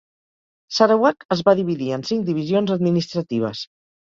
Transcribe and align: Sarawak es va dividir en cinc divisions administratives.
Sarawak 0.77 1.27
es 1.35 1.45
va 1.49 1.55
dividir 1.61 1.91
en 1.99 2.07
cinc 2.13 2.27
divisions 2.33 2.77
administratives. 2.79 3.63